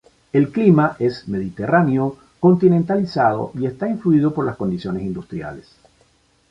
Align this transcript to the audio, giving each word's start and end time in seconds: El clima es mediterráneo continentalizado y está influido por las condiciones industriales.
El 0.33 0.51
clima 0.51 0.95
es 0.97 1.27
mediterráneo 1.27 2.17
continentalizado 2.39 3.51
y 3.53 3.67
está 3.67 3.87
influido 3.87 4.33
por 4.33 4.47
las 4.47 4.57
condiciones 4.57 5.03
industriales. 5.03 5.75